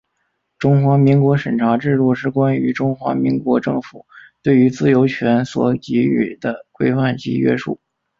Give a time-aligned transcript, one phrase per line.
[0.57, 4.07] 中华民国审查制度是关于中华民国政府
[4.41, 7.79] 对于自由权所给予的规范及约束。